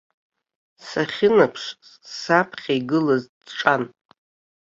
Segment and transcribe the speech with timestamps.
[0.87, 1.87] Сахьынаԥшыз,
[2.19, 3.83] саԥхьа игылаз дҿан.